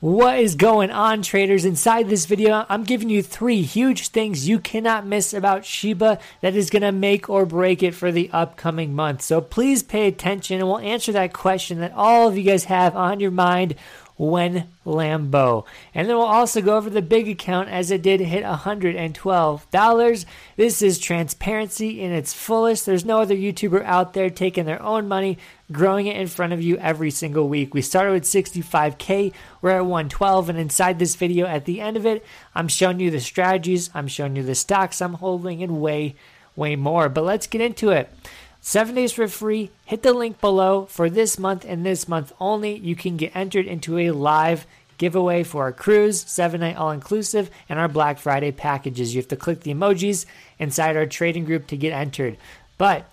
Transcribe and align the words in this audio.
What 0.00 0.40
is 0.40 0.56
going 0.56 0.90
on, 0.90 1.22
traders? 1.22 1.64
Inside 1.64 2.10
this 2.10 2.26
video, 2.26 2.66
I'm 2.68 2.84
giving 2.84 3.08
you 3.08 3.22
three 3.22 3.62
huge 3.62 4.08
things 4.08 4.46
you 4.46 4.58
cannot 4.58 5.06
miss 5.06 5.32
about 5.32 5.64
Shiba 5.64 6.18
that 6.42 6.54
is 6.54 6.68
going 6.68 6.82
to 6.82 6.92
make 6.92 7.30
or 7.30 7.46
break 7.46 7.82
it 7.82 7.94
for 7.94 8.12
the 8.12 8.28
upcoming 8.30 8.94
month. 8.94 9.22
So 9.22 9.40
please 9.40 9.82
pay 9.82 10.06
attention 10.06 10.58
and 10.58 10.68
we'll 10.68 10.80
answer 10.80 11.12
that 11.12 11.32
question 11.32 11.80
that 11.80 11.94
all 11.94 12.28
of 12.28 12.36
you 12.36 12.42
guys 12.42 12.64
have 12.64 12.94
on 12.94 13.20
your 13.20 13.30
mind 13.30 13.74
when 14.16 14.68
Lambo. 14.84 15.66
And 15.94 16.08
then 16.08 16.16
we'll 16.16 16.26
also 16.26 16.62
go 16.62 16.76
over 16.76 16.88
the 16.88 17.02
big 17.02 17.28
account 17.28 17.68
as 17.68 17.90
it 17.90 18.02
did 18.02 18.20
hit 18.20 18.44
$112. 18.44 20.24
This 20.56 20.82
is 20.82 20.98
transparency 20.98 22.00
in 22.00 22.12
its 22.12 22.32
fullest. 22.32 22.86
There's 22.86 23.04
no 23.04 23.20
other 23.20 23.34
YouTuber 23.34 23.84
out 23.84 24.14
there 24.14 24.30
taking 24.30 24.64
their 24.64 24.82
own 24.82 25.06
money, 25.06 25.38
growing 25.70 26.06
it 26.06 26.16
in 26.16 26.28
front 26.28 26.52
of 26.52 26.62
you 26.62 26.78
every 26.78 27.10
single 27.10 27.48
week. 27.48 27.74
We 27.74 27.82
started 27.82 28.12
with 28.12 28.24
65K, 28.24 29.32
we're 29.60 29.70
at 29.70 29.84
112, 29.84 30.48
and 30.48 30.58
inside 30.58 30.98
this 30.98 31.16
video 31.16 31.46
at 31.46 31.66
the 31.66 31.80
end 31.80 31.96
of 31.96 32.06
it, 32.06 32.24
I'm 32.54 32.68
showing 32.68 33.00
you 33.00 33.10
the 33.10 33.20
strategies, 33.20 33.90
I'm 33.92 34.08
showing 34.08 34.36
you 34.36 34.42
the 34.42 34.54
stocks 34.54 35.02
I'm 35.02 35.14
holding, 35.14 35.62
and 35.62 35.80
way, 35.80 36.16
way 36.54 36.76
more. 36.76 37.08
But 37.08 37.24
let's 37.24 37.46
get 37.46 37.60
into 37.60 37.90
it. 37.90 38.10
Seven 38.68 38.96
days 38.96 39.12
for 39.12 39.28
free. 39.28 39.70
Hit 39.84 40.02
the 40.02 40.12
link 40.12 40.40
below 40.40 40.86
for 40.86 41.08
this 41.08 41.38
month 41.38 41.64
and 41.64 41.86
this 41.86 42.08
month 42.08 42.32
only. 42.40 42.76
You 42.76 42.96
can 42.96 43.16
get 43.16 43.36
entered 43.36 43.64
into 43.64 43.96
a 43.96 44.10
live 44.10 44.66
giveaway 44.98 45.44
for 45.44 45.62
our 45.62 45.72
cruise, 45.72 46.20
seven 46.22 46.62
night 46.62 46.74
all 46.74 46.90
inclusive, 46.90 47.48
and 47.68 47.78
our 47.78 47.86
Black 47.86 48.18
Friday 48.18 48.50
packages. 48.50 49.14
You 49.14 49.20
have 49.20 49.28
to 49.28 49.36
click 49.36 49.60
the 49.60 49.72
emojis 49.72 50.26
inside 50.58 50.96
our 50.96 51.06
trading 51.06 51.44
group 51.44 51.68
to 51.68 51.76
get 51.76 51.92
entered. 51.92 52.38
But 52.76 53.08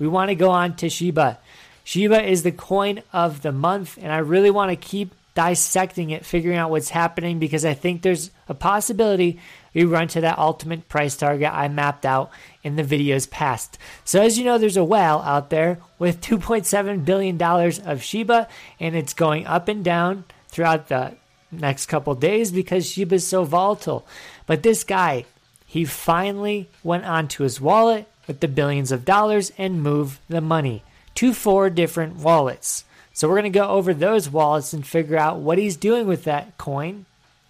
we 0.00 0.08
want 0.08 0.30
to 0.30 0.34
go 0.34 0.50
on 0.50 0.74
to 0.78 0.88
Shiba. 0.88 1.38
Shiba 1.84 2.20
is 2.20 2.42
the 2.42 2.50
coin 2.50 3.02
of 3.12 3.42
the 3.42 3.52
month, 3.52 3.98
and 4.02 4.10
I 4.10 4.18
really 4.18 4.50
want 4.50 4.70
to 4.70 4.76
keep 4.76 5.14
dissecting 5.36 6.10
it, 6.10 6.26
figuring 6.26 6.58
out 6.58 6.70
what's 6.70 6.90
happening 6.90 7.38
because 7.38 7.64
I 7.64 7.72
think 7.72 8.02
there's 8.02 8.32
a 8.48 8.54
possibility 8.54 9.38
we 9.74 9.84
run 9.84 10.08
to 10.08 10.20
that 10.22 10.38
ultimate 10.38 10.88
price 10.88 11.16
target 11.16 11.52
I 11.52 11.68
mapped 11.68 12.06
out 12.06 12.30
in 12.62 12.76
the 12.76 12.84
videos 12.84 13.30
past. 13.30 13.78
So, 14.04 14.20
as 14.22 14.38
you 14.38 14.44
know, 14.44 14.58
there's 14.58 14.76
a 14.76 14.84
whale 14.84 15.18
out 15.18 15.50
there 15.50 15.78
with 15.98 16.20
$2.7 16.20 17.04
billion 17.04 17.40
of 17.40 18.02
Shiba, 18.02 18.48
and 18.80 18.96
it's 18.96 19.14
going 19.14 19.46
up 19.46 19.68
and 19.68 19.84
down 19.84 20.24
throughout 20.48 20.88
the 20.88 21.14
next 21.50 21.86
couple 21.86 22.14
days 22.14 22.52
because 22.52 22.88
Shiba 22.88 23.16
is 23.16 23.26
so 23.26 23.44
volatile. 23.44 24.06
But 24.46 24.62
this 24.62 24.84
guy, 24.84 25.24
he 25.66 25.84
finally 25.84 26.68
went 26.82 27.04
onto 27.04 27.42
his 27.42 27.60
wallet 27.60 28.08
with 28.26 28.40
the 28.40 28.48
billions 28.48 28.92
of 28.92 29.04
dollars 29.04 29.52
and 29.58 29.82
moved 29.82 30.20
the 30.28 30.40
money 30.40 30.82
to 31.14 31.32
four 31.32 31.70
different 31.70 32.16
wallets. 32.16 32.84
So 33.12 33.28
we're 33.28 33.40
going 33.40 33.52
to 33.52 33.58
go 33.58 33.68
over 33.68 33.92
those 33.92 34.30
wallets 34.30 34.72
and 34.72 34.86
figure 34.86 35.16
out 35.16 35.38
what 35.38 35.58
he's 35.58 35.76
doing 35.76 36.06
with 36.06 36.24
that 36.24 36.56
coin 36.56 37.06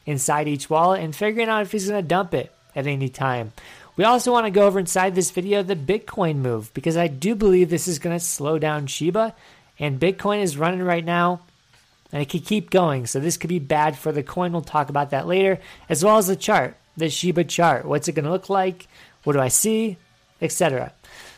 inside 0.08 0.48
each 0.48 0.70
wallet 0.70 1.02
and 1.02 1.14
figuring 1.14 1.48
out 1.48 1.62
if 1.62 1.70
he's 1.70 1.88
going 1.88 2.02
to 2.02 2.08
dump 2.08 2.32
it 2.32 2.50
at 2.74 2.86
any 2.86 3.10
time. 3.10 3.52
We 3.94 4.04
also 4.04 4.32
want 4.32 4.46
to 4.46 4.50
go 4.50 4.66
over 4.66 4.78
inside 4.78 5.14
this 5.14 5.30
video 5.30 5.62
the 5.62 5.76
Bitcoin 5.76 6.36
move 6.36 6.72
because 6.72 6.96
I 6.96 7.08
do 7.08 7.34
believe 7.34 7.68
this 7.68 7.86
is 7.86 7.98
going 7.98 8.16
to 8.16 8.24
slow 8.24 8.58
down 8.58 8.86
Shiba 8.86 9.34
and 9.78 10.00
Bitcoin 10.00 10.42
is 10.42 10.56
running 10.56 10.82
right 10.82 11.04
now 11.04 11.40
and 12.10 12.22
it 12.22 12.30
could 12.30 12.46
keep 12.46 12.70
going. 12.70 13.06
So 13.06 13.20
this 13.20 13.36
could 13.36 13.50
be 13.50 13.58
bad 13.58 13.98
for 13.98 14.10
the 14.10 14.22
coin. 14.22 14.52
We'll 14.52 14.62
talk 14.62 14.88
about 14.88 15.10
that 15.10 15.26
later, 15.26 15.58
as 15.90 16.02
well 16.02 16.16
as 16.16 16.26
the 16.26 16.36
chart, 16.36 16.76
the 16.96 17.10
Shiba 17.10 17.44
chart. 17.44 17.84
What's 17.84 18.08
it 18.08 18.14
going 18.14 18.24
to 18.24 18.30
look 18.30 18.48
like? 18.48 18.88
What 19.24 19.34
do 19.34 19.40
I 19.40 19.48
see? 19.48 19.98
Etc. 20.40 20.90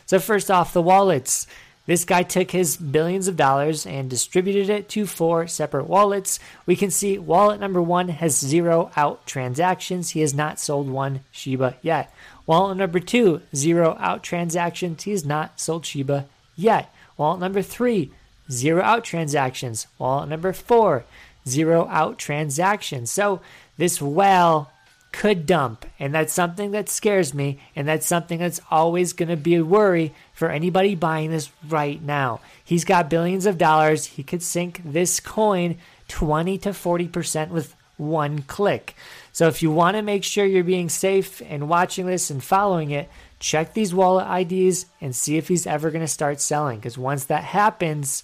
So 0.05 0.17
first 0.17 0.49
off, 0.49 0.71
the 0.71 0.81
wallets. 0.81 1.45
This 1.91 2.05
guy 2.05 2.23
took 2.23 2.51
his 2.51 2.77
billions 2.77 3.27
of 3.27 3.35
dollars 3.35 3.85
and 3.85 4.09
distributed 4.09 4.69
it 4.69 4.87
to 4.91 5.05
four 5.05 5.45
separate 5.45 5.89
wallets. 5.89 6.39
We 6.65 6.77
can 6.77 6.89
see 6.89 7.19
wallet 7.19 7.59
number 7.59 7.81
one 7.81 8.07
has 8.07 8.39
zero 8.39 8.91
out 8.95 9.25
transactions. 9.25 10.11
He 10.11 10.21
has 10.21 10.33
not 10.33 10.57
sold 10.57 10.89
one 10.89 11.25
Shiba 11.31 11.75
yet. 11.81 12.09
Wallet 12.45 12.77
number 12.77 13.01
two, 13.01 13.41
zero 13.53 13.97
out 13.99 14.23
transactions. 14.23 15.03
He 15.03 15.11
has 15.11 15.25
not 15.25 15.59
sold 15.59 15.85
Shiba 15.85 16.27
yet. 16.55 16.95
Wallet 17.17 17.41
number 17.41 17.61
three, 17.61 18.13
zero 18.49 18.81
out 18.81 19.03
transactions. 19.03 19.85
Wallet 19.99 20.29
number 20.29 20.53
four, 20.53 21.03
zero 21.45 21.89
out 21.89 22.17
transactions. 22.17 23.11
So 23.11 23.41
this 23.75 24.01
whale 24.01 24.71
could 25.11 25.45
dump. 25.45 25.85
And 25.99 26.13
that's 26.13 26.33
something 26.33 26.71
that 26.71 26.89
scares 26.89 27.33
me. 27.33 27.59
And 27.75 27.87
that's 27.87 28.05
something 28.05 28.39
that's 28.39 28.61
always 28.69 29.13
going 29.13 29.29
to 29.29 29.37
be 29.37 29.55
a 29.55 29.65
worry 29.65 30.13
for 30.33 30.49
anybody 30.49 30.95
buying 30.95 31.31
this 31.31 31.49
right 31.67 32.01
now. 32.01 32.39
He's 32.63 32.85
got 32.85 33.09
billions 33.09 33.45
of 33.45 33.57
dollars. 33.57 34.05
He 34.05 34.23
could 34.23 34.41
sink 34.41 34.81
this 34.83 35.19
coin 35.19 35.77
20 36.07 36.57
to 36.59 36.69
40% 36.69 37.49
with 37.49 37.75
one 37.97 38.41
click. 38.43 38.95
So 39.31 39.47
if 39.47 39.61
you 39.61 39.71
want 39.71 39.95
to 39.95 40.01
make 40.01 40.23
sure 40.23 40.45
you're 40.45 40.63
being 40.63 40.89
safe 40.89 41.41
and 41.47 41.69
watching 41.69 42.05
this 42.05 42.29
and 42.29 42.43
following 42.43 42.91
it, 42.91 43.09
check 43.39 43.73
these 43.73 43.93
wallet 43.93 44.51
IDs 44.51 44.87
and 44.99 45.15
see 45.15 45.37
if 45.37 45.47
he's 45.47 45.67
ever 45.67 45.91
going 45.91 46.03
to 46.03 46.07
start 46.07 46.41
selling. 46.41 46.79
Because 46.79 46.97
once 46.97 47.25
that 47.25 47.43
happens, 47.43 48.23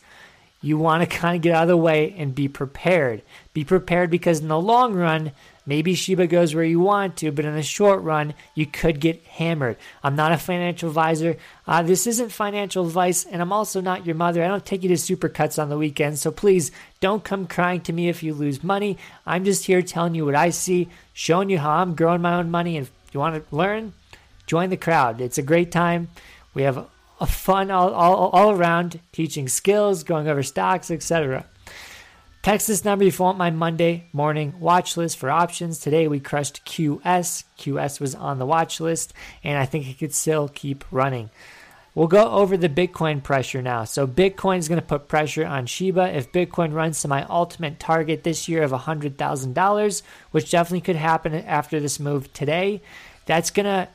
you 0.62 0.78
want 0.78 1.02
to 1.02 1.18
kind 1.18 1.36
of 1.36 1.42
get 1.42 1.53
out 1.53 1.64
of 1.64 1.70
the 1.70 1.78
way 1.78 2.14
and 2.18 2.34
be 2.34 2.47
prepared. 2.47 3.22
Be 3.53 3.64
prepared 3.64 4.09
because 4.09 4.40
in 4.40 4.47
the 4.47 4.59
long 4.59 4.94
run, 4.94 5.31
maybe 5.67 5.94
Shiba 5.94 6.25
goes 6.25 6.55
where 6.55 6.63
you 6.63 6.79
want 6.79 7.17
to, 7.17 7.31
but 7.31 7.45
in 7.45 7.53
the 7.53 7.61
short 7.61 8.01
run, 8.01 8.33
you 8.55 8.66
could 8.66 9.00
get 9.00 9.23
hammered. 9.25 9.78
I'm 10.01 10.16
not 10.16 10.31
a 10.31 10.38
financial 10.38 10.89
advisor. 10.89 11.38
Uh, 11.67 11.83
this 11.83 12.07
isn't 12.07 12.31
financial 12.31 12.88
advice, 12.88 13.25
and 13.25 13.41
I'm 13.41 13.53
also 13.53 13.81
not 13.81 14.05
your 14.05 14.16
mother. 14.16 14.44
I 14.44 14.47
don't 14.47 14.66
take 14.66 14.81
you 14.81 14.89
to 14.89 14.95
supercuts 14.95 15.61
on 15.61 15.69
the 15.69 15.78
weekends, 15.78 16.22
so 16.22 16.31
please 16.31 16.72
don't 17.01 17.23
come 17.23 17.45
crying 17.45 17.81
to 17.81 17.94
me 17.94 18.09
if 18.09 18.23
you 18.23 18.33
lose 18.33 18.63
money. 18.63 18.97
I'm 19.25 19.44
just 19.45 19.66
here 19.66 19.83
telling 19.83 20.16
you 20.16 20.25
what 20.25 20.35
I 20.35 20.50
see, 20.50 20.88
showing 21.13 21.50
you 21.50 21.59
how 21.59 21.72
I'm 21.72 21.94
growing 21.94 22.22
my 22.22 22.35
own 22.35 22.49
money, 22.49 22.78
and 22.78 22.88
if 22.88 23.13
you 23.13 23.19
want 23.19 23.35
to 23.35 23.55
learn, 23.55 23.94
join 24.47 24.69
the 24.69 24.78
crowd. 24.78 25.22
It's 25.22 25.38
a 25.38 25.44
great 25.44 25.72
time. 25.72 26.07
We 26.53 26.63
have 26.63 26.88
a 27.19 27.25
fun 27.28 27.72
all, 27.72 27.94
all, 27.94 28.29
all 28.29 28.51
around 28.51 28.99
teaching 29.11 29.47
skills, 29.47 30.03
going 30.03 30.28
over 30.28 30.44
stocks, 30.44 30.89
etc. 30.89 31.45
Text 32.47 32.68
this 32.68 32.85
number 32.85 33.03
if 33.03 33.19
you 33.19 33.25
want 33.25 33.38
my 33.38 33.52
Monday 33.52 34.06
morning 34.13 34.53
watch 34.62 34.96
list 34.96 35.18
for 35.18 35.30
options. 35.30 35.80
Today 35.80 36.08
we 36.08 36.22
crushed 36.22 36.63
QS. 36.63 37.44
QS 37.59 38.00
was 38.00 38.16
on 38.16 38.40
the 38.40 38.46
watch 38.46 38.80
list, 38.80 39.13
and 39.44 39.59
I 39.59 39.66
think 39.66 39.85
it 39.85 40.00
could 40.00 40.13
still 40.13 40.47
keep 40.47 40.85
running. 40.90 41.30
We'll 41.94 42.08
go 42.08 42.25
over 42.31 42.56
the 42.56 42.69
Bitcoin 42.69 43.22
pressure 43.22 43.62
now. 43.62 43.84
So, 43.84 44.08
Bitcoin 44.08 44.59
is 44.59 44.69
going 44.69 44.80
to 44.80 44.88
put 44.88 45.09
pressure 45.09 45.46
on 45.46 45.66
Shiba. 45.66 46.16
If 46.16 46.31
Bitcoin 46.31 46.72
runs 46.72 47.02
to 47.02 47.09
my 47.09 47.25
ultimate 47.25 47.81
target 47.81 48.24
this 48.24 48.47
year 48.47 48.64
of 48.64 48.72
$100,000, 48.72 50.02
which 50.31 50.50
definitely 50.50 50.79
could 50.79 50.96
happen 50.96 51.34
after 51.34 51.81
this 51.81 52.00
move 52.00 52.31
today, 52.31 52.81
that's 53.25 53.50
going 53.50 53.66
to 53.66 53.90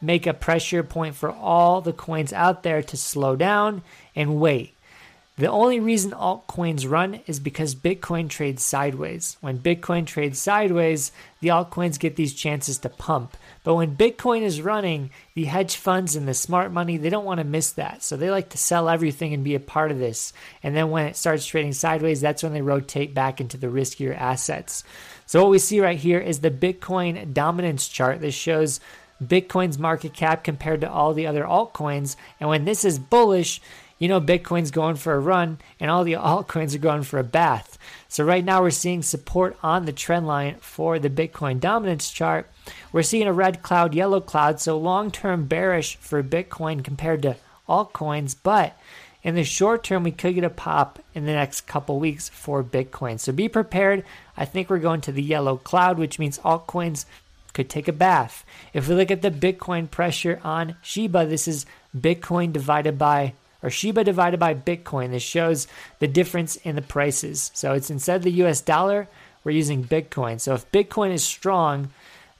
make 0.00 0.28
a 0.28 0.34
pressure 0.34 0.84
point 0.84 1.16
for 1.16 1.32
all 1.32 1.80
the 1.80 1.92
coins 1.92 2.32
out 2.32 2.62
there 2.62 2.80
to 2.82 2.96
slow 2.96 3.34
down 3.34 3.82
and 4.14 4.38
wait. 4.38 4.75
The 5.38 5.50
only 5.50 5.80
reason 5.80 6.12
altcoins 6.12 6.90
run 6.90 7.20
is 7.26 7.40
because 7.40 7.74
Bitcoin 7.74 8.30
trades 8.30 8.64
sideways. 8.64 9.36
When 9.42 9.58
Bitcoin 9.58 10.06
trades 10.06 10.38
sideways, 10.38 11.12
the 11.40 11.48
altcoins 11.48 11.98
get 11.98 12.16
these 12.16 12.32
chances 12.32 12.78
to 12.78 12.88
pump. 12.88 13.36
But 13.62 13.74
when 13.74 13.98
Bitcoin 13.98 14.40
is 14.40 14.62
running, 14.62 15.10
the 15.34 15.44
hedge 15.44 15.76
funds 15.76 16.16
and 16.16 16.26
the 16.26 16.32
smart 16.32 16.72
money, 16.72 16.96
they 16.96 17.10
don't 17.10 17.26
want 17.26 17.36
to 17.36 17.44
miss 17.44 17.72
that. 17.72 18.02
So 18.02 18.16
they 18.16 18.30
like 18.30 18.48
to 18.50 18.58
sell 18.58 18.88
everything 18.88 19.34
and 19.34 19.44
be 19.44 19.54
a 19.54 19.60
part 19.60 19.90
of 19.90 19.98
this. 19.98 20.32
And 20.62 20.74
then 20.74 20.88
when 20.88 21.04
it 21.04 21.16
starts 21.16 21.44
trading 21.44 21.74
sideways, 21.74 22.22
that's 22.22 22.42
when 22.42 22.54
they 22.54 22.62
rotate 22.62 23.12
back 23.12 23.38
into 23.38 23.58
the 23.58 23.66
riskier 23.66 24.16
assets. 24.16 24.84
So 25.26 25.42
what 25.42 25.50
we 25.50 25.58
see 25.58 25.82
right 25.82 25.98
here 25.98 26.18
is 26.18 26.40
the 26.40 26.50
Bitcoin 26.50 27.34
dominance 27.34 27.88
chart. 27.88 28.22
This 28.22 28.34
shows 28.34 28.80
Bitcoin's 29.22 29.78
market 29.78 30.14
cap 30.14 30.44
compared 30.44 30.80
to 30.80 30.90
all 30.90 31.12
the 31.12 31.26
other 31.26 31.44
altcoins. 31.44 32.16
And 32.40 32.48
when 32.48 32.64
this 32.64 32.86
is 32.86 32.98
bullish, 32.98 33.60
you 33.98 34.08
know 34.08 34.20
Bitcoin's 34.20 34.70
going 34.70 34.96
for 34.96 35.14
a 35.14 35.20
run 35.20 35.58
and 35.80 35.90
all 35.90 36.04
the 36.04 36.12
altcoins 36.14 36.74
are 36.74 36.78
going 36.78 37.02
for 37.02 37.18
a 37.18 37.24
bath. 37.24 37.78
So 38.08 38.24
right 38.24 38.44
now 38.44 38.62
we're 38.62 38.70
seeing 38.70 39.02
support 39.02 39.56
on 39.62 39.84
the 39.84 39.92
trend 39.92 40.26
line 40.26 40.56
for 40.56 40.98
the 40.98 41.10
Bitcoin 41.10 41.60
dominance 41.60 42.10
chart. 42.10 42.50
We're 42.92 43.02
seeing 43.02 43.26
a 43.26 43.32
red 43.32 43.62
cloud, 43.62 43.94
yellow 43.94 44.20
cloud, 44.20 44.60
so 44.60 44.78
long-term 44.78 45.46
bearish 45.46 45.96
for 45.96 46.22
Bitcoin 46.22 46.82
compared 46.82 47.22
to 47.22 47.36
altcoins, 47.68 48.36
but 48.42 48.78
in 49.22 49.34
the 49.34 49.44
short 49.44 49.82
term 49.82 50.04
we 50.04 50.12
could 50.12 50.34
get 50.34 50.44
a 50.44 50.50
pop 50.50 50.98
in 51.14 51.26
the 51.26 51.32
next 51.32 51.62
couple 51.62 51.98
weeks 51.98 52.28
for 52.28 52.62
Bitcoin. 52.62 53.18
So 53.18 53.32
be 53.32 53.48
prepared. 53.48 54.04
I 54.36 54.44
think 54.44 54.70
we're 54.70 54.78
going 54.78 55.00
to 55.02 55.12
the 55.12 55.22
yellow 55.22 55.56
cloud, 55.56 55.98
which 55.98 56.18
means 56.18 56.38
altcoins 56.38 57.06
could 57.52 57.68
take 57.70 57.88
a 57.88 57.92
bath. 57.92 58.44
If 58.72 58.86
we 58.86 58.94
look 58.94 59.10
at 59.10 59.22
the 59.22 59.30
Bitcoin 59.30 59.90
pressure 59.90 60.38
on 60.44 60.76
Shiba, 60.82 61.26
this 61.26 61.48
is 61.48 61.66
Bitcoin 61.96 62.52
divided 62.52 62.98
by 62.98 63.32
or 63.66 63.70
Shiba 63.70 64.04
divided 64.04 64.38
by 64.38 64.54
Bitcoin. 64.54 65.10
This 65.10 65.24
shows 65.24 65.66
the 65.98 66.06
difference 66.06 66.54
in 66.54 66.76
the 66.76 66.82
prices. 66.82 67.50
So 67.52 67.72
it's 67.72 67.90
instead 67.90 68.14
of 68.14 68.22
the 68.22 68.44
US 68.44 68.60
dollar, 68.60 69.08
we're 69.42 69.50
using 69.50 69.82
Bitcoin. 69.82 70.40
So 70.40 70.54
if 70.54 70.70
Bitcoin 70.70 71.12
is 71.12 71.24
strong, 71.24 71.90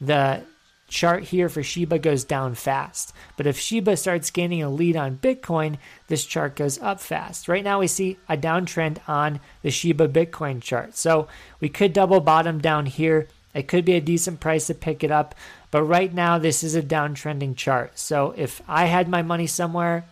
the 0.00 0.43
chart 0.87 1.25
here 1.25 1.49
for 1.49 1.64
Shiba 1.64 1.99
goes 1.99 2.23
down 2.23 2.55
fast. 2.55 3.12
But 3.37 3.49
if 3.49 3.58
Shiba 3.58 3.96
starts 3.96 4.31
gaining 4.31 4.62
a 4.62 4.70
lead 4.70 4.94
on 4.94 5.17
Bitcoin, 5.17 5.78
this 6.06 6.25
chart 6.25 6.55
goes 6.55 6.81
up 6.81 7.00
fast. 7.00 7.49
Right 7.49 7.64
now, 7.64 7.81
we 7.81 7.88
see 7.88 8.19
a 8.28 8.37
downtrend 8.37 8.99
on 9.08 9.40
the 9.62 9.73
Shiba 9.73 10.06
Bitcoin 10.06 10.62
chart. 10.62 10.96
So 10.96 11.26
we 11.58 11.69
could 11.69 11.93
double 11.93 12.20
bottom 12.20 12.61
down 12.61 12.87
here. 12.87 13.26
It 13.52 13.67
could 13.67 13.84
be 13.84 13.94
a 13.94 14.00
decent 14.00 14.38
price 14.38 14.69
to 14.69 14.75
pick 14.75 15.02
it 15.02 15.11
up. 15.11 15.34
But 15.73 15.82
right 15.82 16.14
now, 16.14 16.38
this 16.38 16.62
is 16.62 16.76
a 16.76 16.82
downtrending 16.82 17.56
chart. 17.56 17.99
So 17.99 18.32
if 18.37 18.62
I 18.69 18.84
had 18.84 19.08
my 19.08 19.23
money 19.23 19.49
somewhere, 19.49 20.05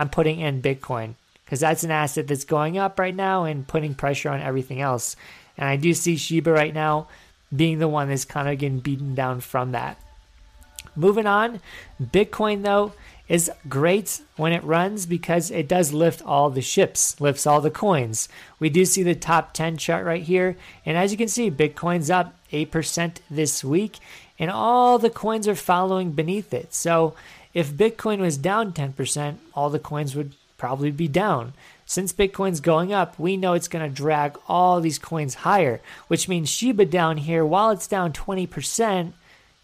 I'm 0.00 0.08
putting 0.08 0.40
in 0.40 0.62
Bitcoin 0.62 1.12
because 1.44 1.60
that's 1.60 1.84
an 1.84 1.90
asset 1.90 2.26
that's 2.26 2.44
going 2.44 2.78
up 2.78 2.98
right 2.98 3.14
now 3.14 3.44
and 3.44 3.68
putting 3.68 3.94
pressure 3.94 4.30
on 4.30 4.40
everything 4.40 4.80
else. 4.80 5.14
And 5.58 5.68
I 5.68 5.76
do 5.76 5.92
see 5.92 6.16
Shiba 6.16 6.50
right 6.50 6.72
now 6.72 7.08
being 7.54 7.80
the 7.80 7.88
one 7.88 8.08
that's 8.08 8.24
kind 8.24 8.48
of 8.48 8.56
getting 8.56 8.78
beaten 8.78 9.14
down 9.14 9.40
from 9.40 9.72
that. 9.72 10.00
Moving 10.96 11.26
on, 11.26 11.60
Bitcoin 12.02 12.62
though 12.62 12.94
is 13.28 13.50
great 13.68 14.22
when 14.36 14.54
it 14.54 14.64
runs 14.64 15.04
because 15.04 15.50
it 15.50 15.68
does 15.68 15.92
lift 15.92 16.22
all 16.22 16.48
the 16.48 16.62
ships, 16.62 17.20
lifts 17.20 17.46
all 17.46 17.60
the 17.60 17.70
coins. 17.70 18.26
We 18.58 18.70
do 18.70 18.86
see 18.86 19.02
the 19.02 19.14
top 19.14 19.52
10 19.52 19.76
chart 19.76 20.06
right 20.06 20.22
here, 20.22 20.56
and 20.86 20.96
as 20.96 21.12
you 21.12 21.18
can 21.18 21.28
see, 21.28 21.50
Bitcoin's 21.50 22.10
up 22.10 22.34
8% 22.52 23.18
this 23.30 23.62
week, 23.62 23.98
and 24.38 24.50
all 24.50 24.98
the 24.98 25.10
coins 25.10 25.46
are 25.46 25.54
following 25.54 26.12
beneath 26.12 26.54
it. 26.54 26.72
So 26.72 27.14
if 27.52 27.72
Bitcoin 27.72 28.18
was 28.18 28.36
down 28.36 28.72
10%, 28.72 29.36
all 29.54 29.70
the 29.70 29.78
coins 29.78 30.14
would 30.14 30.34
probably 30.56 30.90
be 30.90 31.08
down. 31.08 31.52
Since 31.86 32.12
Bitcoin's 32.12 32.60
going 32.60 32.92
up, 32.92 33.18
we 33.18 33.36
know 33.36 33.54
it's 33.54 33.66
going 33.66 33.88
to 33.88 33.94
drag 33.94 34.36
all 34.46 34.80
these 34.80 34.98
coins 34.98 35.36
higher, 35.36 35.80
which 36.06 36.28
means 36.28 36.48
Shiba 36.48 36.84
down 36.84 37.16
here, 37.16 37.44
while 37.44 37.70
it's 37.70 37.88
down 37.88 38.12
20%, 38.12 39.12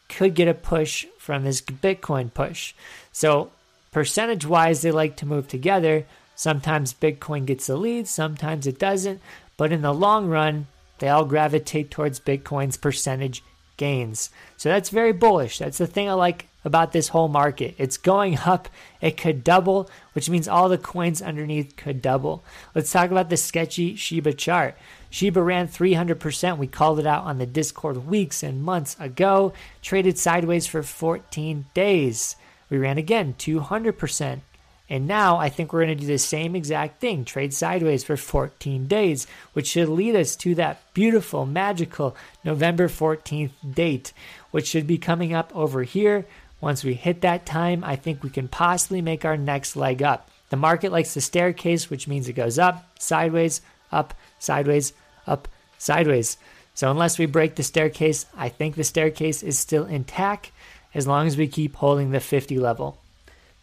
could 0.09 0.35
get 0.35 0.49
a 0.49 0.55
push 0.55 1.07
from 1.19 1.45
this 1.45 1.61
Bitcoin 1.61 2.33
push. 2.33 2.75
So, 3.13 3.51
percentage 3.93 4.47
wise, 4.47 4.83
they 4.83 4.91
like 4.91 5.17
to 5.17 5.27
move 5.27 5.47
together. 5.49 6.05
Sometimes 6.35 6.95
Bitcoin 6.95 7.47
gets 7.47 7.67
the 7.67 7.77
lead, 7.77 8.09
sometimes 8.09 8.67
it 8.67 8.79
doesn't. 8.79 9.21
But 9.57 9.73
in 9.73 9.83
the 9.83 9.95
long 9.95 10.29
run, 10.29 10.67
they 10.99 11.09
all 11.09 11.25
gravitate 11.25 11.91
towards 11.91 12.21
Bitcoin's 12.21 12.77
percentage 12.77 13.43
gains. 13.77 14.31
So 14.57 14.69
that's 14.69 14.91
very 14.91 15.13
bullish. 15.13 15.59
That's 15.59 15.79
the 15.79 15.87
thing 15.87 16.09
I 16.09 16.13
like 16.13 16.49
about 16.65 16.91
this 16.93 17.09
whole 17.09 17.29
market. 17.29 17.75
It's 17.79 17.97
going 17.97 18.39
up, 18.39 18.69
it 19.01 19.17
could 19.17 19.45
double, 19.45 19.89
which 20.15 20.29
means 20.29 20.49
all 20.49 20.69
the 20.69 20.77
coins 20.77 21.23
underneath 21.23 21.77
could 21.77 22.03
double. 22.03 22.45
Let's 22.75 22.91
talk 22.91 23.11
about 23.11 23.31
the 23.31 23.37
sketchy 23.37 23.95
Shiba 23.95 24.33
chart. 24.33 24.77
Shiba 25.09 25.41
ran 25.41 25.69
300%. 25.69 26.59
We 26.59 26.67
called 26.67 26.99
it 26.99 27.07
out 27.07 27.25
on 27.25 27.39
the 27.39 27.47
Discord 27.47 28.09
weeks 28.09 28.43
and 28.43 28.63
months 28.63 28.97
ago. 28.99 29.53
Traded 29.81 30.19
sideways 30.19 30.67
for 30.67 30.83
14 30.83 31.67
days. 31.73 32.35
We 32.69 32.79
ran 32.79 32.99
again 32.99 33.35
200%. 33.39 34.41
And 34.89 35.09
now 35.09 35.39
I 35.39 35.49
think 35.49 35.73
we're 35.73 35.85
going 35.85 35.97
to 35.97 36.05
do 36.05 36.07
the 36.07 36.19
same 36.19 36.55
exact 36.55 37.01
thing 37.01 37.25
trade 37.25 37.53
sideways 37.53 38.05
for 38.05 38.17
14 38.17 38.87
days, 38.87 39.27
which 39.53 39.67
should 39.67 39.89
lead 39.89 40.15
us 40.15 40.37
to 40.37 40.55
that 40.55 40.83
beautiful, 40.95 41.45
magical 41.45 42.17
November 42.45 42.89
14th 42.89 43.51
date, 43.69 44.13
which 44.53 44.69
should 44.69 44.87
be 44.87 44.99
coming 44.99 45.35
up 45.35 45.55
over 45.57 45.83
here. 45.83 46.25
Once 46.61 46.85
we 46.85 46.95
hit 46.95 47.21
that 47.21 47.45
time, 47.45 47.83
I 47.83 47.97
think 47.97 48.23
we 48.23 48.31
can 48.31 48.49
possibly 48.49 49.03
make 49.03 49.25
our 49.25 49.37
next 49.37 49.77
leg 49.77 50.03
up. 50.03 50.31
The 50.51 50.57
market 50.57 50.93
likes 50.93 51.15
the 51.15 51.21
staircase, 51.21 51.91
which 51.91 52.07
means 52.07 52.29
it 52.29 52.35
goes 52.35 52.59
up, 52.59 52.89
sideways, 53.01 53.61
up, 53.91 54.15
sideways, 54.39 54.93
up, 55.27 55.49
sideways. 55.79 56.37
So 56.75 56.91
unless 56.91 57.19
we 57.19 57.27
break 57.27 57.57
the 57.57 57.63
staircase, 57.65 58.27
I 58.37 58.51
think 58.51 58.77
the 58.77 58.85
staircase 58.85 59.43
is 59.43 59.59
still 59.59 59.87
intact 59.87 60.53
as 60.95 61.07
long 61.07 61.27
as 61.27 61.37
we 61.37 61.49
keep 61.49 61.75
holding 61.75 62.11
the 62.11 62.21
50 62.21 62.59
level. 62.59 62.99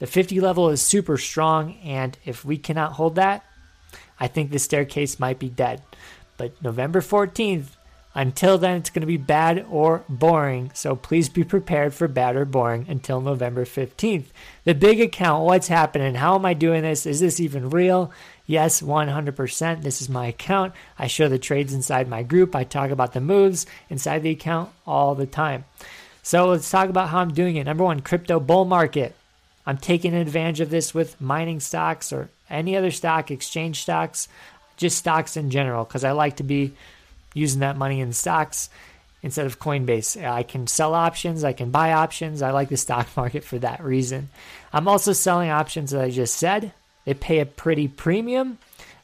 The 0.03 0.07
50 0.07 0.41
level 0.41 0.67
is 0.67 0.81
super 0.81 1.17
strong, 1.17 1.77
and 1.81 2.17
if 2.25 2.43
we 2.43 2.57
cannot 2.57 2.91
hold 2.91 3.15
that, 3.15 3.45
I 4.19 4.27
think 4.27 4.51
the 4.51 4.59
staircase 4.59 5.17
might 5.17 5.39
be 5.39 5.47
dead. 5.47 5.81
But 6.35 6.61
November 6.61 6.99
14th, 6.99 7.67
until 8.13 8.57
then, 8.57 8.75
it's 8.75 8.89
going 8.89 8.99
to 8.99 9.07
be 9.07 9.15
bad 9.15 9.65
or 9.69 10.03
boring. 10.09 10.71
So 10.73 10.97
please 10.97 11.29
be 11.29 11.45
prepared 11.45 11.93
for 11.93 12.09
bad 12.09 12.35
or 12.35 12.43
boring 12.43 12.85
until 12.89 13.21
November 13.21 13.63
15th. 13.63 14.25
The 14.65 14.75
big 14.75 14.99
account, 14.99 15.45
what's 15.45 15.69
happening? 15.69 16.15
How 16.15 16.35
am 16.35 16.45
I 16.45 16.53
doing 16.53 16.81
this? 16.81 17.05
Is 17.05 17.21
this 17.21 17.39
even 17.39 17.69
real? 17.69 18.11
Yes, 18.45 18.81
100%. 18.81 19.83
This 19.83 20.01
is 20.01 20.09
my 20.09 20.27
account. 20.27 20.73
I 20.99 21.07
show 21.07 21.29
the 21.29 21.39
trades 21.39 21.73
inside 21.73 22.09
my 22.09 22.23
group. 22.23 22.57
I 22.57 22.65
talk 22.65 22.91
about 22.91 23.13
the 23.13 23.21
moves 23.21 23.65
inside 23.89 24.23
the 24.23 24.31
account 24.31 24.69
all 24.85 25.15
the 25.15 25.27
time. 25.27 25.63
So 26.23 26.49
let's 26.49 26.69
talk 26.69 26.89
about 26.89 27.07
how 27.07 27.19
I'm 27.19 27.33
doing 27.33 27.55
it. 27.55 27.63
Number 27.63 27.85
one, 27.85 28.01
crypto 28.01 28.41
bull 28.41 28.65
market. 28.65 29.15
I'm 29.65 29.77
taking 29.77 30.13
advantage 30.13 30.59
of 30.59 30.69
this 30.69 30.93
with 30.93 31.19
mining 31.21 31.59
stocks 31.59 32.11
or 32.11 32.29
any 32.49 32.75
other 32.75 32.91
stock, 32.91 33.31
exchange 33.31 33.81
stocks, 33.81 34.27
just 34.77 34.97
stocks 34.97 35.37
in 35.37 35.49
general, 35.49 35.85
because 35.85 36.03
I 36.03 36.11
like 36.11 36.37
to 36.37 36.43
be 36.43 36.73
using 37.33 37.61
that 37.61 37.77
money 37.77 38.01
in 38.01 38.13
stocks 38.13 38.69
instead 39.21 39.45
of 39.45 39.59
Coinbase. 39.59 40.21
I 40.23 40.43
can 40.43 40.67
sell 40.67 40.93
options, 40.93 41.43
I 41.43 41.53
can 41.53 41.71
buy 41.71 41.93
options. 41.93 42.41
I 42.41 42.51
like 42.51 42.69
the 42.69 42.77
stock 42.77 43.07
market 43.17 43.43
for 43.43 43.57
that 43.59 43.83
reason. 43.83 44.29
I'm 44.71 44.87
also 44.87 45.13
selling 45.13 45.49
options 45.49 45.91
that 45.91 46.03
I 46.03 46.09
just 46.09 46.35
said. 46.35 46.73
They 47.05 47.13
pay 47.13 47.39
a 47.39 47.45
pretty 47.45 47.87
premium. 47.87 48.59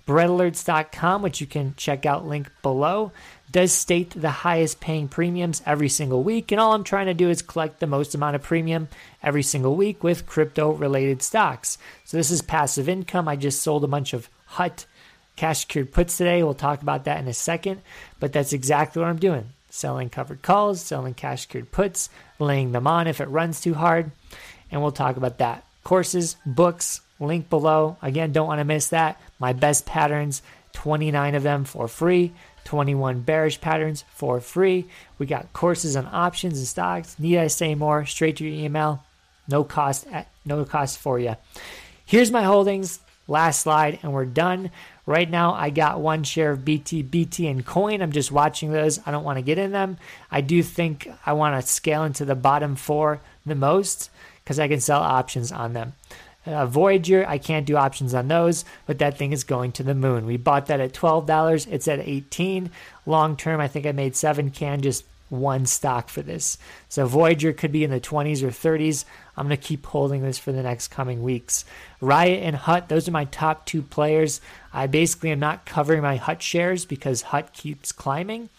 BreadAlerts.com, 0.09 1.21
which 1.21 1.39
you 1.39 1.45
can 1.45 1.75
check 1.77 2.03
out 2.03 2.25
link 2.25 2.49
below, 2.63 3.11
does 3.51 3.71
state 3.71 4.09
the 4.09 4.31
highest 4.31 4.79
paying 4.79 5.07
premiums 5.07 5.61
every 5.67 5.87
single 5.87 6.23
week. 6.23 6.51
And 6.51 6.59
all 6.59 6.73
I'm 6.73 6.83
trying 6.83 7.05
to 7.05 7.13
do 7.13 7.29
is 7.29 7.43
collect 7.43 7.79
the 7.79 7.85
most 7.85 8.15
amount 8.15 8.35
of 8.35 8.41
premium 8.41 8.87
every 9.21 9.43
single 9.43 9.75
week 9.75 10.03
with 10.03 10.25
crypto 10.25 10.71
related 10.71 11.21
stocks. 11.21 11.77
So 12.05 12.17
this 12.17 12.31
is 12.31 12.41
passive 12.41 12.89
income. 12.89 13.27
I 13.27 13.35
just 13.35 13.61
sold 13.61 13.83
a 13.83 13.87
bunch 13.87 14.13
of 14.13 14.27
HUT 14.47 14.87
cash 15.35 15.59
secured 15.59 15.91
puts 15.91 16.17
today. 16.17 16.41
We'll 16.41 16.55
talk 16.55 16.81
about 16.81 17.05
that 17.05 17.19
in 17.19 17.27
a 17.27 17.33
second. 17.33 17.79
But 18.19 18.33
that's 18.33 18.51
exactly 18.51 19.03
what 19.03 19.09
I'm 19.09 19.19
doing 19.19 19.49
selling 19.69 20.09
covered 20.09 20.41
calls, 20.41 20.81
selling 20.81 21.13
cash 21.13 21.43
secured 21.43 21.71
puts, 21.71 22.09
laying 22.39 22.71
them 22.71 22.87
on 22.87 23.05
if 23.05 23.21
it 23.21 23.29
runs 23.29 23.61
too 23.61 23.75
hard. 23.75 24.09
And 24.71 24.81
we'll 24.81 24.91
talk 24.91 25.17
about 25.17 25.37
that. 25.37 25.63
Courses, 25.83 26.35
books, 26.47 27.01
link 27.19 27.49
below. 27.49 27.97
Again, 28.01 28.31
don't 28.31 28.47
want 28.47 28.59
to 28.59 28.65
miss 28.65 28.89
that. 28.89 29.21
My 29.39 29.53
best 29.53 29.85
patterns, 29.85 30.41
29 30.73 31.35
of 31.35 31.43
them 31.43 31.65
for 31.65 31.87
free. 31.87 32.33
21 32.65 33.21
bearish 33.21 33.59
patterns 33.59 34.03
for 34.13 34.39
free. 34.39 34.85
We 35.17 35.25
got 35.25 35.51
courses 35.53 35.95
on 35.95 36.07
options 36.11 36.59
and 36.59 36.67
stocks. 36.67 37.17
Need 37.17 37.39
I 37.39 37.47
say 37.47 37.73
more? 37.73 38.05
Straight 38.05 38.37
to 38.37 38.45
your 38.45 38.63
email. 38.63 39.03
No 39.47 39.63
cost 39.63 40.05
at, 40.11 40.27
no 40.45 40.63
cost 40.65 40.99
for 40.99 41.19
you. 41.19 41.35
Here's 42.05 42.31
my 42.31 42.43
holdings. 42.43 42.99
Last 43.27 43.61
slide, 43.61 43.99
and 44.01 44.11
we're 44.11 44.25
done. 44.25 44.71
Right 45.05 45.29
now, 45.29 45.53
I 45.53 45.69
got 45.71 45.99
one 45.99 46.23
share 46.23 46.51
of 46.51 46.65
BT, 46.65 47.01
BT, 47.03 47.47
and 47.47 47.65
Coin. 47.65 48.01
I'm 48.01 48.11
just 48.11 48.31
watching 48.31 48.71
those. 48.71 48.99
I 49.05 49.11
don't 49.11 49.23
want 49.23 49.37
to 49.37 49.43
get 49.43 49.57
in 49.57 49.71
them. 49.71 49.97
I 50.31 50.41
do 50.41 50.61
think 50.61 51.07
I 51.25 51.33
want 51.33 51.59
to 51.59 51.67
scale 51.67 52.03
into 52.03 52.25
the 52.25 52.35
bottom 52.35 52.75
four 52.75 53.19
the 53.45 53.55
most 53.55 54.11
because 54.43 54.59
I 54.59 54.67
can 54.67 54.79
sell 54.79 55.01
options 55.01 55.51
on 55.51 55.73
them. 55.73 55.93
Uh, 56.45 56.65
Voyager, 56.65 57.25
I 57.27 57.37
can't 57.37 57.65
do 57.65 57.75
options 57.75 58.13
on 58.13 58.27
those, 58.27 58.65
but 58.85 58.99
that 58.99 59.17
thing 59.17 59.33
is 59.33 59.43
going 59.43 59.71
to 59.73 59.83
the 59.83 59.93
moon. 59.93 60.25
We 60.25 60.37
bought 60.37 60.67
that 60.67 60.79
at 60.79 60.93
$12. 60.93 61.67
It's 61.71 61.87
at 61.87 61.99
18. 61.99 62.71
Long 63.05 63.35
term, 63.35 63.59
I 63.59 63.67
think 63.67 63.85
I 63.85 63.91
made 63.91 64.15
7 64.15 64.49
can 64.51 64.81
just 64.81 65.03
one 65.29 65.65
stock 65.65 66.09
for 66.09 66.21
this. 66.21 66.57
So 66.87 67.05
Voyager 67.05 67.53
could 67.53 67.71
be 67.71 67.83
in 67.83 67.91
the 67.91 67.99
20s 67.99 68.41
or 68.41 68.47
30s. 68.47 69.05
I'm 69.37 69.47
going 69.47 69.57
to 69.57 69.63
keep 69.63 69.85
holding 69.85 70.21
this 70.21 70.39
for 70.39 70.51
the 70.51 70.63
next 70.63 70.89
coming 70.89 71.23
weeks. 71.23 71.65
Riot 72.01 72.43
and 72.43 72.55
Hut, 72.55 72.89
those 72.89 73.07
are 73.07 73.11
my 73.11 73.25
top 73.25 73.65
two 73.65 73.81
players. 73.81 74.41
I 74.73 74.87
basically 74.87 75.31
am 75.31 75.39
not 75.39 75.65
covering 75.65 76.01
my 76.01 76.15
Hut 76.15 76.41
shares 76.41 76.85
because 76.85 77.21
Hut 77.21 77.53
keeps 77.53 77.91
climbing. 77.91 78.49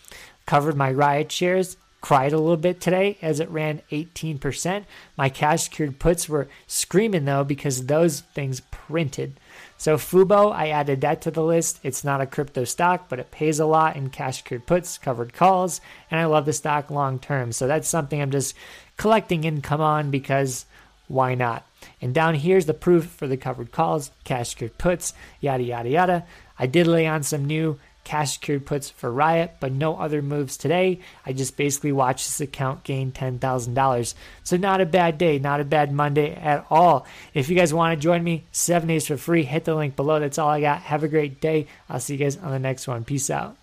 Covered 0.47 0.77
my 0.77 0.93
Riot 0.93 1.33
shares 1.33 1.77
cried 2.01 2.33
a 2.33 2.39
little 2.39 2.57
bit 2.57 2.81
today 2.81 3.19
as 3.21 3.41
it 3.41 3.51
ran 3.51 3.83
18%. 3.91 4.85
My 5.17 5.29
cash 5.29 5.65
secured 5.65 5.99
puts 5.99 6.29
were 6.29 6.49
screaming 6.67 7.25
though 7.25 7.45
because 7.45 7.87
those 7.87 8.21
things 8.21 8.61
printed. 8.71 9.39
So 9.77 9.97
Fubo, 9.97 10.53
I 10.53 10.69
added 10.69 11.01
that 11.03 11.23
to 11.23 11.31
the 11.31 11.43
list. 11.43 11.81
It's 11.83 12.05
not 12.05 12.21
a 12.21 12.27
crypto 12.27 12.65
stock, 12.65 13.09
but 13.09 13.19
it 13.19 13.31
pays 13.31 13.61
a 13.61 13.67
lot 13.67 13.97
in 13.97 14.11
cash 14.11 14.39
secured 14.39 14.67
puts, 14.67 14.99
covered 14.99 15.33
calls, 15.33 15.81
and 16.11 16.21
I 16.21 16.27
love 16.27 16.47
the 16.47 16.53
stock 16.53 16.91
long 16.91 17.19
term. 17.19 17.53
So 17.53 17.67
that's 17.67 17.89
something 17.89 18.21
I'm 18.21 18.31
just 18.31 18.55
collecting 18.97 19.45
income 19.45 19.81
on 19.81 20.11
because 20.11 20.67
why 21.09 21.35
not? 21.35 21.67
And 22.01 22.15
down 22.15 22.35
here's 22.35 22.67
the 22.67 22.75
proof 22.75 23.07
for 23.07 23.27
the 23.27 23.37
covered 23.37 23.73
calls, 23.73 24.11
cash 24.25 24.51
secured 24.51 24.79
puts, 24.79 25.13
yada 25.41 25.63
yada 25.63 25.89
yada. 25.89 26.27
I 26.59 26.67
did 26.67 26.87
lay 26.87 27.07
on 27.07 27.23
some 27.23 27.47
new 27.47 27.79
cash 28.05 28.35
secured 28.35 28.67
puts 28.67 28.91
for 28.91 29.11
Riot, 29.11 29.57
but 29.61 29.73
no 29.73 29.97
other 29.97 30.23
moves 30.23 30.57
today. 30.57 31.01
I 31.25 31.33
just 31.33 31.57
basically 31.57 31.93
watched 31.93 32.27
this 32.27 32.41
account 32.41 32.85
gain 32.85 33.13
$10,000. 33.13 34.15
So, 34.43 34.57
not 34.57 34.81
a 34.81 34.87
bad 34.87 35.19
day, 35.19 35.39
not 35.39 35.61
a 35.61 35.65
bad 35.65 35.93
Monday 35.93 36.35
at 36.35 36.67
all. 36.71 37.07
If 37.35 37.49
you 37.49 37.57
guys 37.57 37.75
want 37.75 37.97
to 37.97 38.03
join 38.03 38.25
me, 38.25 38.45
seven 38.53 38.89
days 38.89 39.07
for 39.07 39.17
free, 39.17 39.45
hit 39.45 39.65
the 39.65 39.75
link 39.75 39.97
below. 39.97 40.19
That's 40.19 40.39
all 40.39 40.49
I 40.49 40.61
got. 40.61 40.83
Have 40.83 41.05
a 41.05 41.09
great 41.09 41.41
day. 41.41 41.67
I'll 41.89 42.01
see 42.01 42.15
you 42.15 42.25
guys 42.25 42.37
on 42.37 42.51
the 42.51 42.59
next 42.59 42.89
one. 42.89 43.05
Peace 43.05 43.31
out. 43.31 43.60